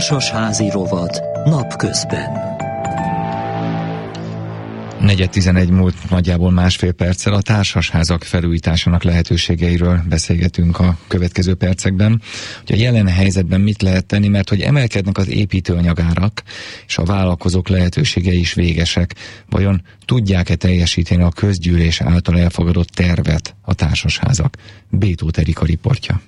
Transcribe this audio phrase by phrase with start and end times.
[0.00, 2.30] Társasházi rovat napközben.
[5.00, 12.22] Negyed 11 múlt nagyjából másfél perccel a társasházak felújításának lehetőségeiről beszélgetünk a következő percekben.
[12.66, 16.42] Hogy a jelen helyzetben mit lehet tenni, mert hogy emelkednek az építőanyagárak,
[16.86, 19.14] és a vállalkozók lehetőségei is végesek.
[19.48, 24.56] Vajon tudják-e teljesíteni a közgyűlés által elfogadott tervet a társasházak?
[24.90, 26.20] Bétó Terika riportja.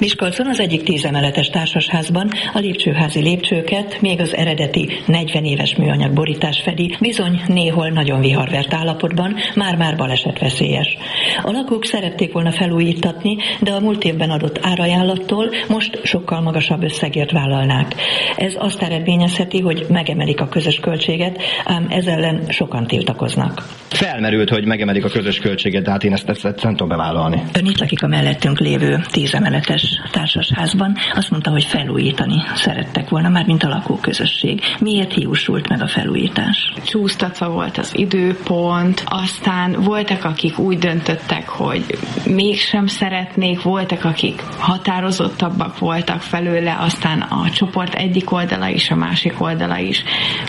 [0.00, 6.60] Miskolcon az egyik tízemeletes társasházban a lépcsőházi lépcsőket még az eredeti 40 éves műanyag borítás
[6.60, 10.96] fedi, bizony néhol nagyon viharvert állapotban, már-már balesetveszélyes.
[11.42, 17.32] A lakók szerették volna felújítatni, de a múlt évben adott árajánlattól most sokkal magasabb összegért
[17.32, 17.94] vállalnák.
[18.36, 23.62] Ez azt eredményezheti, hogy megemelik a közös költséget, ám ez ellen sokan tiltakoznak.
[23.88, 27.42] Felmerült, hogy megemelik a közös költséget, de hát én ezt, ezt, ezt nem tudom bevállalni.
[27.52, 33.46] Ön itt lakik a mellettünk lévő tízemeletes társasházban, azt mondta, hogy felújítani szerettek volna, már
[33.46, 34.60] mint a lakóközösség.
[34.80, 36.72] Miért hiúsult meg a felújítás?
[36.84, 41.84] Csúsztatva volt az időpont, aztán voltak, akik úgy döntöttek, hogy
[42.26, 49.40] mégsem szeretnék, voltak, akik határozottabbak voltak felőle, aztán a csoport egyik oldala is, a másik
[49.40, 50.02] oldala is.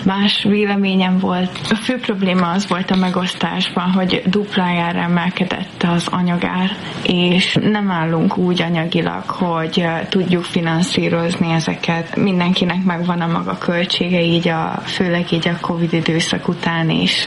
[0.05, 1.59] Más véleményem volt.
[1.69, 6.71] A fő probléma az volt a megosztásban, hogy duplájára emelkedett az anyagár,
[7.03, 12.15] és nem állunk úgy anyagilag, hogy tudjuk finanszírozni ezeket.
[12.15, 17.23] Mindenkinek megvan a maga költsége, így a, főleg így a Covid időszak után is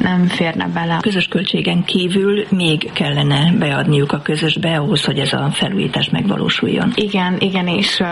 [0.00, 0.94] nem férne bele.
[0.94, 6.92] A közös költségen kívül még kellene beadniuk a közösbe ahhoz, hogy ez a felújítás megvalósuljon.
[6.94, 8.02] Igen, igen, és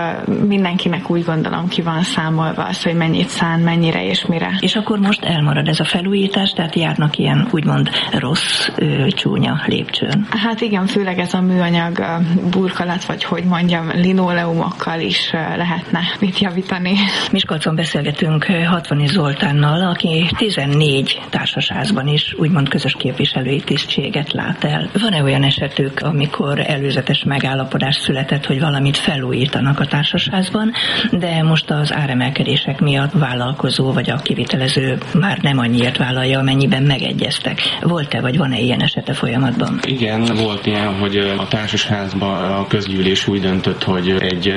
[0.47, 4.57] mindenkinek úgy gondolom ki van számolva az, hogy mennyit szán, mennyire és mire.
[4.61, 8.69] És akkor most elmarad ez a felújítás, tehát járnak ilyen úgymond rossz,
[9.09, 10.27] csúnya lépcsőn.
[10.31, 12.05] Hát igen, főleg ez a műanyag
[12.51, 16.95] burkolat, vagy hogy mondjam, linóleumokkal is lehetne mit javítani.
[17.33, 24.91] Miskolcon beszélgetünk Hatvani Zoltánnal, aki 14 társasházban is úgymond közös képviselői tisztséget lát el.
[25.01, 30.73] Van-e olyan esetük, amikor előzetes megállapodás született, hogy valamit felújítanak a társasházban,
[31.11, 37.61] de most az áremelkedések miatt vállalkozó vagy a kivitelező már nem annyiért vállalja, amennyiben megegyeztek.
[37.81, 39.81] Volt-e, vagy van-e ilyen esete folyamatban?
[39.87, 44.55] Igen, volt ilyen, hogy a társasházban a közgyűlés úgy döntött, hogy egy,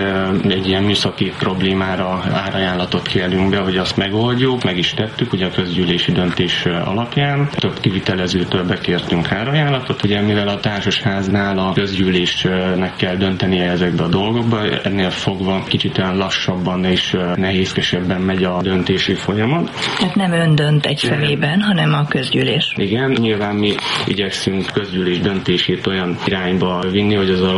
[0.48, 5.52] egy ilyen műszaki problémára árajánlatot kérünk be, hogy azt megoldjuk, meg is tettük, ugye a
[5.52, 7.50] közgyűlési döntés alapján.
[7.56, 14.70] Több kivitelezőtől bekértünk árajánlatot, ugye mivel a társasháznál a közgyűlésnek kell döntenie ezekbe a dolgokba,
[14.84, 19.70] ennél fogva kicsit olyan lassabban és nehézkesebben megy a döntési folyamat.
[19.98, 22.74] Tehát nem ön dönt egy szemében, hanem a közgyűlés.
[22.76, 27.54] Igen, nyilván mi igyekszünk közgyűlés döntését olyan irányba vinni, hogy az a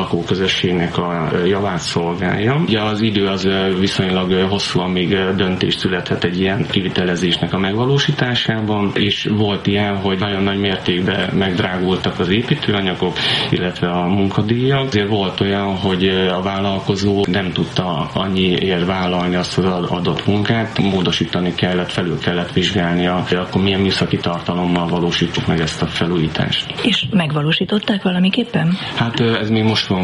[0.81, 2.55] lakóközösségnek a javát szolgálja.
[2.67, 3.47] Ugye az idő az
[3.79, 10.43] viszonylag hosszú, amíg döntés születhet egy ilyen kivitelezésnek a megvalósításában, és volt ilyen, hogy nagyon
[10.43, 13.17] nagy mértékben megdrágultak az építőanyagok,
[13.49, 14.87] illetve a munkadíjak.
[14.87, 21.55] Azért volt olyan, hogy a vállalkozó nem tudta annyiért vállalni azt az adott munkát, módosítani
[21.55, 26.73] kellett, felül kellett vizsgálnia, akkor milyen műszaki tartalommal valósítjuk meg ezt a felújítást.
[26.83, 28.77] És megvalósították valamiképpen?
[28.95, 30.03] Hát ez még most van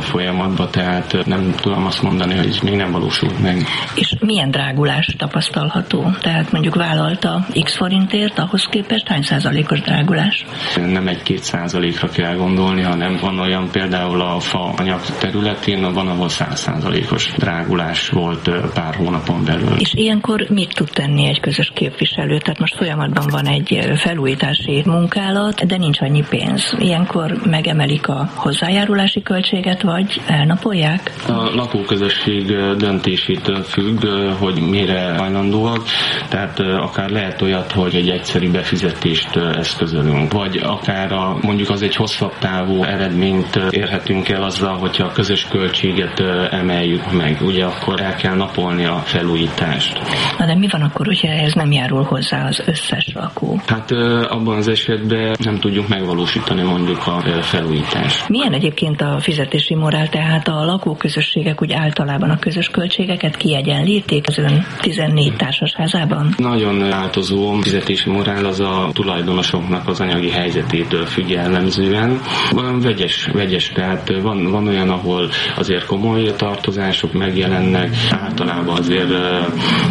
[0.58, 3.66] folyamatban, tehát nem tudom azt mondani, hogy még nem valósult meg.
[3.96, 6.12] És milyen drágulás tapasztalható?
[6.22, 10.46] Tehát mondjuk vállalta x forintért, ahhoz képest hány százalékos drágulás?
[10.76, 16.30] Nem egy-két százalékra kell gondolni, hanem van olyan például a fa anyag területén, van, ahol
[16.30, 19.76] száz százalékos drágulás volt pár hónapon belül.
[19.78, 22.38] És ilyenkor mit tud tenni egy közös képviselő?
[22.38, 26.76] Tehát most folyamatban van egy felújítási munkálat, de nincs annyi pénz.
[26.80, 31.12] Ilyenkor megemelik a hozzájárulási költséget, vagy elnapolják?
[31.28, 32.46] A lakóközösség
[32.78, 34.06] döntésétől függ,
[34.40, 35.84] hogy mire hajlandóak,
[36.30, 41.96] tehát akár lehet olyat, hogy egy egyszerű befizetést eszközölünk, vagy akár a, mondjuk az egy
[41.96, 46.20] hosszabb távú eredményt érhetünk el azzal, hogyha a közös költséget
[46.52, 50.00] emeljük meg, ugye akkor el kell napolni a felújítást.
[50.38, 53.62] Na de mi van akkor, hogyha ez nem járul hozzá az összes lakó?
[53.66, 53.92] Hát
[54.30, 58.30] abban az esetben nem tudjuk megvalósítani mondjuk a felújítást.
[58.30, 64.38] Milyen egyébként a fizetési morál, tehát a lakóközösségek úgy általában a közös költségeket kiegyenlíték az
[64.38, 66.34] ön 14 társasházában?
[66.38, 72.22] Nagyon változó fizetési morál az a tulajdonosoknak az anyagi helyzetétől függ jellemzően.
[72.52, 79.12] Van vegyes, vegyes, tehát van, van olyan, ahol azért komoly tartozások megjelennek, általában azért,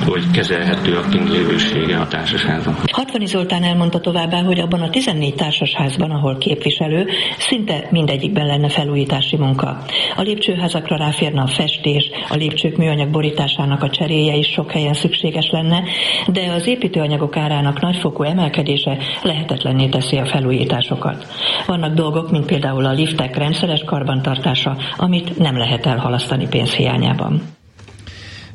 [0.04, 2.78] hogy kezelhető a kintlévősége a társasháznak.
[2.90, 7.06] Hatvani Zoltán elmondta továbbá, hogy abban a 14 társasházban, ahol képviselő,
[7.38, 9.84] szinte mindegyikben lenne felújítási munka.
[10.16, 15.50] A lépcsőházakra ráférne a festés, a lépcsők műanyag borításának a cseréje is sok helyen szükséges
[15.50, 15.82] lenne,
[16.26, 21.26] de az építőanyagok árának nagyfokú emelkedése lehetetlenné teszi a felújításokat.
[21.66, 27.42] Vannak dolgok, mint például a liftek rendszeres karbantartása, amit nem lehet elhalasztani pénzhiányában.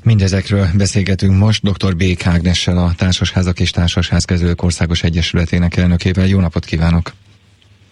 [0.03, 1.95] Mindezekről beszélgetünk most dr.
[1.95, 2.03] B.
[2.23, 6.27] Ágnessel, a Társasházak és Társasházkezelők Országos Egyesületének elnökével.
[6.27, 7.11] Jó napot kívánok!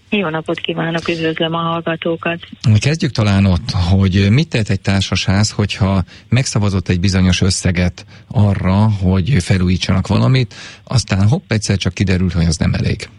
[0.09, 2.39] Jó napot kívánok, üdvözlöm a hallgatókat.
[2.79, 9.43] Kezdjük talán ott, hogy mit tehet egy társasház, hogyha megszavazott egy bizonyos összeget arra, hogy
[9.43, 10.53] felújítsanak valamit,
[10.83, 13.09] aztán hopp, egyszer csak kiderült, hogy az nem elég.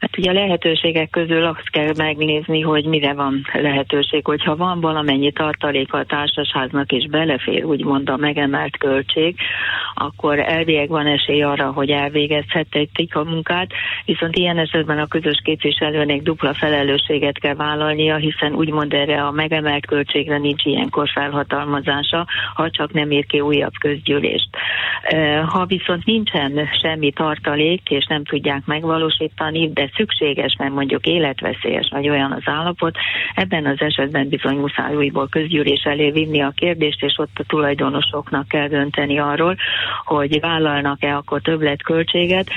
[0.00, 4.24] Hát ugye a lehetőségek közül azt kell megnézni, hogy mire van lehetőség.
[4.24, 9.36] Hogyha van valamennyi tartalék a társasháznak és belefér úgymond a megemelt költség,
[9.94, 13.70] akkor elvileg van esély arra, hogy elvégezhetik a munkát,
[14.04, 19.86] viszont ilyen esetben a közös képviselőnek dupla felelősséget kell vállalnia, hiszen úgymond erre a megemelt
[19.86, 24.48] költségre nincs ilyenkor felhatalmazása, ha csak nem ér ki újabb közgyűlést.
[25.46, 32.08] Ha viszont nincsen semmi tartalék, és nem tudják megvalósítani, de szükséges, mert mondjuk életveszélyes vagy
[32.08, 32.96] olyan az állapot,
[33.34, 38.48] ebben az esetben bizony muszáj újból közgyűlés elé vinni a kérdést, és ott a tulajdonosoknak
[38.48, 39.56] kell dönteni arról,
[40.04, 42.48] hogy vállalnak-e akkor többletköltséget.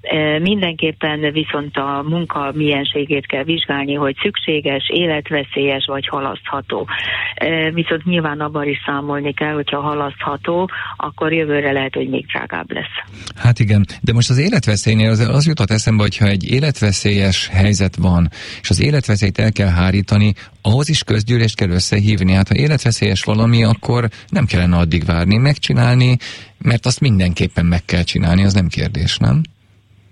[0.00, 6.86] E, mindenképpen viszont a munka mienségét kell vizsgálni, hogy szükséges, életveszélyes vagy halasztható.
[7.34, 12.72] E, viszont nyilván abban is számolni kell, hogyha halasztható, akkor jövőre lehet, hogy még drágább
[12.72, 13.24] lesz.
[13.36, 16.44] Hát igen, de most az életveszélynél az, az jutott eszembe, hogyha egy
[16.80, 18.30] életveszélyes helyzet van,
[18.62, 22.32] és az életveszélyt el kell hárítani, ahhoz is közgyűlést kell összehívni.
[22.32, 26.16] Hát ha életveszélyes valami, akkor nem kellene addig várni, megcsinálni,
[26.58, 29.42] mert azt mindenképpen meg kell csinálni, az nem kérdés, nem?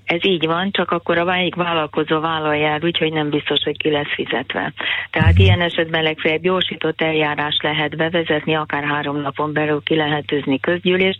[0.08, 3.90] Ez így van, csak akkor a melyik vállalkozó vállalja el, úgyhogy nem biztos, hogy ki
[3.90, 4.72] lesz fizetve.
[5.10, 5.42] Tehát mhm.
[5.42, 11.18] ilyen esetben legfeljebb gyorsított eljárás lehet bevezetni, akár három napon belül ki lehet űzni közgyűlést,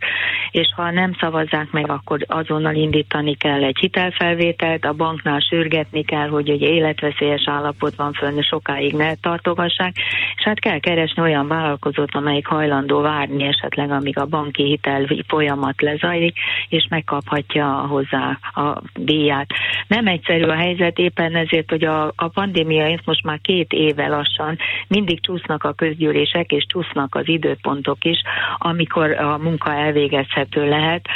[0.51, 6.29] és ha nem szavazzák meg, akkor azonnal indítani kell egy hitelfelvételt, a banknál sürgetni kell,
[6.29, 9.97] hogy egy életveszélyes állapot van fönn, sokáig ne tartogassák,
[10.37, 15.83] és hát kell keresni olyan vállalkozót, amelyik hajlandó várni esetleg, amíg a banki hitel folyamat
[15.83, 16.37] lezajlik,
[16.69, 19.47] és megkaphatja hozzá a díját.
[19.89, 24.59] Nem egyszerű a helyzet éppen ezért, hogy a, a pandémia most már két éve lassan
[24.89, 28.23] mindig csúsznak a közgyűlések, és csúsznak az időpontok is,
[28.59, 31.07] amikor a munka elvégezhető lehet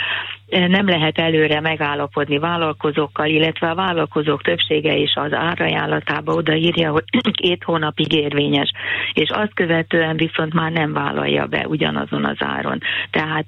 [0.52, 7.04] nem lehet előre megállapodni vállalkozókkal, illetve a vállalkozók többsége is az árajánlatába odaírja, hogy
[7.42, 8.70] két hónapig érvényes,
[9.12, 12.78] és azt követően viszont már nem vállalja be ugyanazon az áron.
[13.10, 13.46] Tehát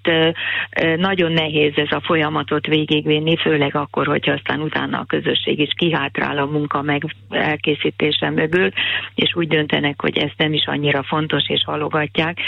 [0.96, 6.38] nagyon nehéz ez a folyamatot végigvinni, főleg akkor, hogyha aztán utána a közösség is kihátrál
[6.38, 8.68] a munka meg elkészítése mögül,
[9.14, 12.38] és úgy döntenek, hogy ez nem is annyira fontos, és halogatják,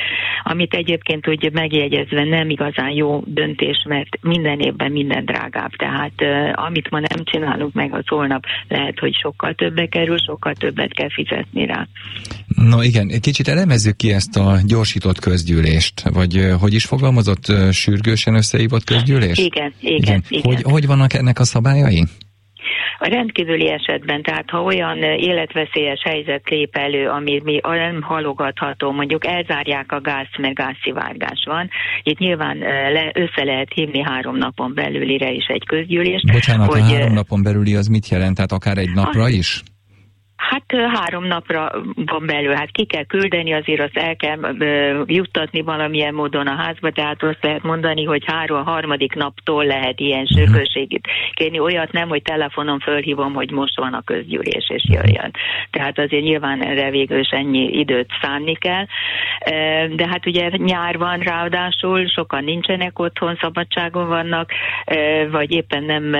[0.42, 5.70] amit egyébként úgy megjegyezve nem igazán jó döntés, mert minden minden évben minden drágább.
[5.70, 6.12] Tehát
[6.54, 11.10] amit ma nem csinálunk meg, az holnap lehet, hogy sokkal többe kerül, sokkal többet kell
[11.10, 11.86] fizetni rá.
[12.46, 18.34] Na igen, egy kicsit elemezzük ki ezt a gyorsított közgyűlést, vagy hogy is fogalmazott sürgősen
[18.34, 19.38] összehívott közgyűlés?
[19.38, 20.22] Igen, igen, igen.
[20.28, 20.42] igen.
[20.52, 22.04] Hogy, hogy vannak ennek a szabályai?
[22.98, 29.26] A rendkívüli esetben, tehát ha olyan életveszélyes helyzet lép elő, ami mi nem halogatható, mondjuk
[29.26, 31.70] elzárják a gáz, mert gázszivárgás van,
[32.02, 32.58] itt nyilván
[32.92, 36.32] le, össze lehet hívni három napon belülire is egy közgyűlést.
[36.32, 38.34] Bocsánat, hogy, a három napon belüli az mit jelent?
[38.34, 39.62] Tehát akár egy napra is?
[40.66, 44.38] Hát három napra van belül, hát ki kell küldeni, azért azt el kell
[45.06, 50.26] juttatni valamilyen módon a házba, tehát azt lehet mondani, hogy három, harmadik naptól lehet ilyen
[50.28, 50.38] mhm.
[50.38, 51.58] sürgőségét kérni.
[51.58, 55.30] Olyat nem, hogy telefonon fölhívom, hogy most van a közgyűlés, és jöjjön.
[55.70, 58.84] Tehát azért nyilván erre végül is ennyi időt szánni kell.
[59.96, 64.50] De hát ugye nyár van ráadásul, sokan nincsenek otthon, szabadságon vannak,
[65.30, 66.14] vagy éppen nem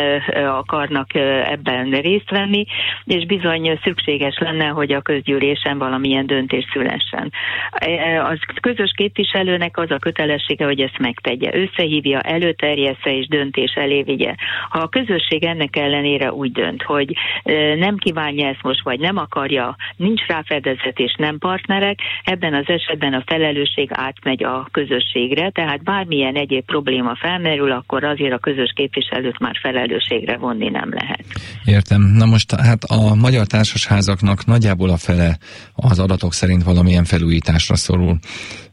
[0.47, 2.67] akarnak ebben részt venni,
[3.05, 7.33] és bizony szükség szükséges lenne, hogy a közgyűlésen valamilyen döntés szülessen.
[7.71, 11.51] E, az közös képviselőnek az a kötelessége, hogy ezt megtegye.
[11.53, 14.35] Összehívja, előterjessze és döntés elé vigye.
[14.69, 19.17] Ha a közösség ennek ellenére úgy dönt, hogy e, nem kívánja ezt most, vagy nem
[19.17, 25.51] akarja, nincs rá fedezet és nem partnerek, ebben az esetben a felelősség átmegy a közösségre,
[25.51, 31.25] tehát bármilyen egyéb probléma felmerül, akkor azért a közös képviselőt már felelősségre vonni nem lehet.
[31.65, 32.01] Értem.
[32.01, 35.39] Na most hát a Magyar Társasház társasházaknak nagyjából a fele
[35.75, 38.19] az adatok szerint valamilyen felújításra szorul.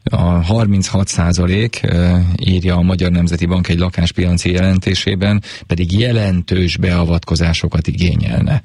[0.03, 1.81] A 36 százalék
[2.35, 8.61] írja a Magyar Nemzeti Bank egy lakáspiaci jelentésében, pedig jelentős beavatkozásokat igényelne.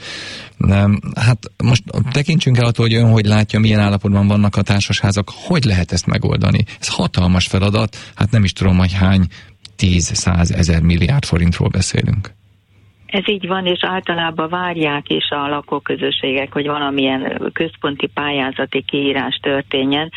[1.15, 5.65] Hát most tekintsünk el attól, hogy ön hogy látja, milyen állapotban vannak a társasházak, hogy
[5.65, 6.65] lehet ezt megoldani.
[6.81, 9.27] Ez hatalmas feladat, hát nem is tudom, hogy hány
[9.79, 12.37] 10-100 ezer milliárd forintról beszélünk.
[13.09, 20.11] Ez így van, és általában várják is a lakóközösségek, hogy valamilyen központi pályázati kiírás történjen,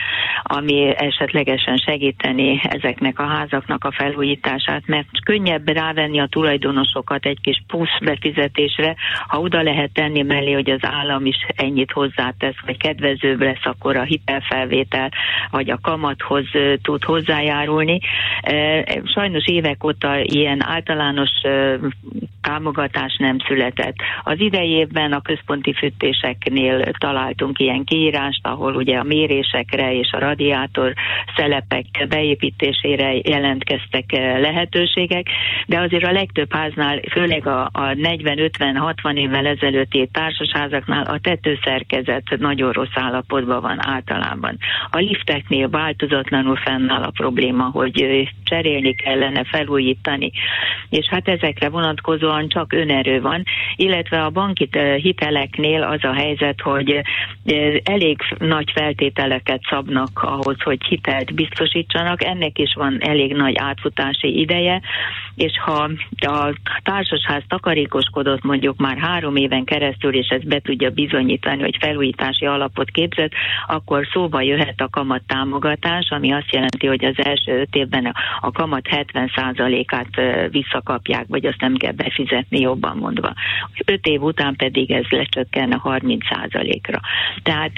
[0.44, 7.64] ami esetlegesen segíteni ezeknek a házaknak a felújítását, mert könnyebb rávenni a tulajdonosokat egy kis
[7.68, 8.96] plusz befizetésre,
[9.28, 13.96] ha oda lehet tenni mellé, hogy az állam is ennyit hozzátesz, vagy kedvezőbb lesz, akkor
[13.96, 15.10] a hitelfelvétel,
[15.52, 16.46] vagy a kamathoz
[16.82, 18.00] tud hozzájárulni.
[19.04, 21.30] Sajnos évek óta ilyen általános
[22.42, 23.96] támogatás nem született.
[24.24, 30.20] Az idei évben a központi fűtéseknél találtunk ilyen kiírást, ahol ugye a mérésekre és a
[30.20, 30.94] radiátor
[31.36, 35.28] szelepek beépítésére jelentkeztek eh, lehetőségek,
[35.68, 42.72] de azért a legtöbb háznál, főleg a, a 40-50-60 évvel ezelőtti társasházaknál a tetőszerkezet nagyon
[42.72, 44.58] rossz állapotban van általában.
[44.90, 50.32] A lifteknél változatlanul fennáll a probléma, hogy eh, cserélni kellene, felújítani,
[50.90, 51.70] és hát ezekre
[52.32, 53.44] vonatkozóan csak önerő van,
[53.76, 57.04] illetve a banki eh, hiteleknél az a helyzet, hogy eh,
[57.84, 64.82] elég nagy feltételeket szabnak ahhoz, hogy hitelt biztosítsanak, ennek is van elég nagy átfutási ideje,
[65.36, 71.62] és ha a társasház takarékoskodott mondjuk már három éven keresztül, és ezt be tudja bizonyítani,
[71.62, 73.32] hogy felújítási alapot képzett,
[73.68, 78.52] akkor szóba jöhet a kamat támogatás, ami azt jelenti, hogy az első öt évben a
[78.52, 83.34] kamat 70%-át eh, visszakapják, vagy azt nem kell befizetni jobban mondva.
[83.86, 86.26] Öt év után pedig ez lecsökkenne 30
[86.86, 87.00] ra
[87.44, 87.72] Tehát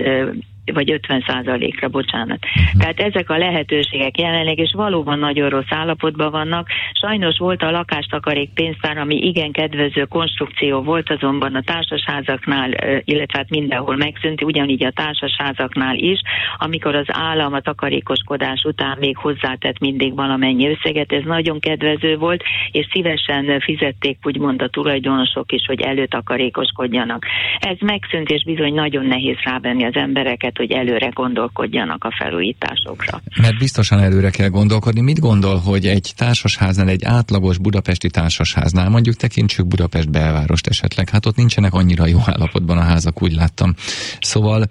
[0.71, 2.39] vagy 50 százalékra, bocsánat.
[2.45, 2.81] Uh-huh.
[2.81, 6.67] Tehát ezek a lehetőségek jelenleg, és valóban nagyon rossz állapotban vannak.
[6.91, 12.69] Sajnos volt a lakástakarék pénztár, ami igen kedvező konstrukció volt, azonban a társasházaknál,
[13.03, 16.19] illetve hát mindenhol megszűnt, ugyanígy a társasházaknál is,
[16.57, 22.43] amikor az állam a takarékoskodás után még hozzátett mindig valamennyi összeget, ez nagyon kedvező volt,
[22.71, 27.25] és szívesen fizették úgymond a tulajdonosok is, hogy előtakarékoskodjanak.
[27.59, 33.21] Ez megszűnt, és bizony nagyon nehéz rávenni az embereket lehet, hogy előre gondolkodjanak a felújításokra.
[33.41, 35.01] Mert biztosan előre kell gondolkodni.
[35.01, 41.25] Mit gondol, hogy egy társasháznál, egy átlagos budapesti társasháznál, mondjuk tekintsük Budapest belvárost esetleg, hát
[41.25, 43.73] ott nincsenek annyira jó állapotban a házak, úgy láttam.
[44.19, 44.65] Szóval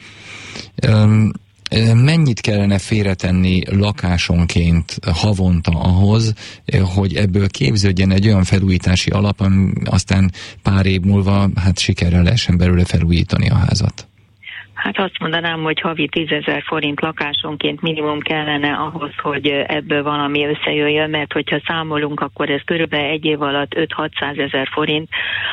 [0.82, 1.32] öm,
[1.94, 6.34] mennyit kellene félretenni lakásonként havonta ahhoz,
[6.94, 10.30] hogy ebből képződjen egy olyan felújítási alap, ami aztán
[10.62, 14.11] pár év múlva hát sikerrel lehessen belőle felújítani a házat?
[14.74, 20.46] Hát azt mondanám, hogy havi 10 ezer forint lakásonként minimum kellene ahhoz, hogy ebből valami
[20.46, 25.08] összejöjjön, mert hogyha számolunk, akkor ez körülbelül egy év alatt 5-600 ezer forint,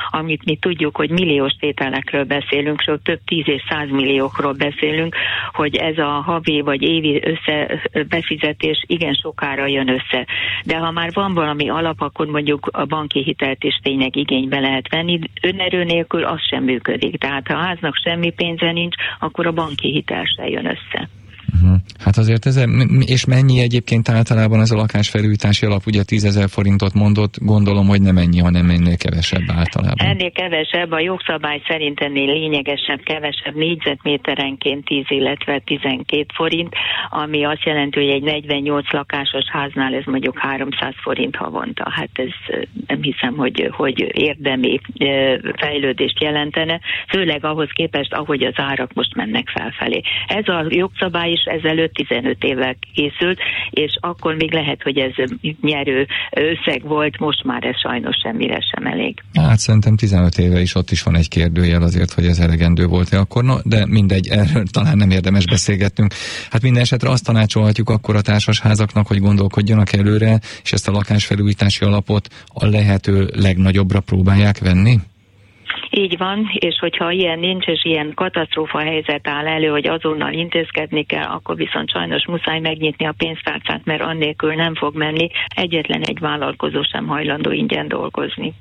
[0.09, 5.15] amit mi tudjuk, hogy milliós tételekről beszélünk, sőt több 10 és 100 milliókról beszélünk,
[5.51, 10.25] hogy ez a havi vagy évi össze befizetés igen sokára jön össze.
[10.63, 14.89] De ha már van valami alap, akkor mondjuk a banki hitelt is tényleg igénybe lehet
[14.89, 17.17] venni, önerő nélkül az sem működik.
[17.17, 21.09] Tehát ha a háznak semmi pénze nincs, akkor a banki hitel se jön össze.
[21.61, 21.79] Uh-huh.
[21.99, 22.63] Hát azért ez,
[23.05, 28.01] és mennyi egyébként általában ez a lakásfelújítási alap, ugye 10 ezer forintot mondott, gondolom, hogy
[28.01, 30.07] nem ennyi, hanem ennél kevesebb általában.
[30.07, 36.73] Ennél kevesebb, a jogszabály szerint ennél lényegesebb, kevesebb négyzetméterenként 10, illetve 12 forint,
[37.09, 41.87] ami azt jelenti, hogy egy 48 lakásos háznál ez mondjuk 300 forint havonta.
[41.89, 44.79] Hát ez nem hiszem, hogy, hogy érdemi
[45.55, 50.01] fejlődést jelentene, főleg ahhoz képest, ahogy az árak most mennek felfelé.
[50.27, 53.39] Ez a jogszabály is ezelőtt 15 évvel készült,
[53.69, 55.11] és akkor még lehet, hogy ez
[55.61, 59.23] nyerő összeg volt, most már ez sajnos semmire sem elég.
[59.33, 63.17] Hát szerintem 15 éve is ott is van egy kérdőjel azért, hogy ez elegendő volt-e
[63.17, 66.13] akkor, no, de mindegy, erről talán nem érdemes beszélgetnünk.
[66.49, 71.85] Hát minden esetre azt tanácsolhatjuk akkor a társasházaknak, hogy gondolkodjanak előre, és ezt a lakásfelújítási
[71.85, 74.99] alapot a lehető legnagyobbra próbálják venni?
[76.03, 81.03] Így van, és hogyha ilyen nincs, és ilyen katasztrófa helyzet áll elő, hogy azonnal intézkedni
[81.03, 85.29] kell, akkor viszont sajnos muszáj megnyitni a pénztárcát, mert annélkül nem fog menni.
[85.55, 88.53] Egyetlen egy vállalkozó sem hajlandó ingyen dolgozni.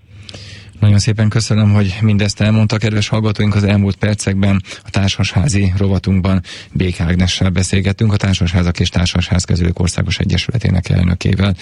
[0.81, 3.55] Nagyon szépen köszönöm, hogy mindezt elmondta, kedves hallgatóink.
[3.55, 6.41] Az elmúlt percekben a társasházi rovatunkban
[6.73, 11.55] Bék Ágnessel beszélgettünk, a Társasházak és Társasházkezelők Országos Egyesületének elnökével.